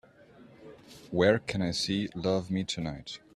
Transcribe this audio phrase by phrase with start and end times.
[1.11, 3.19] Where can i see Love Me Tonight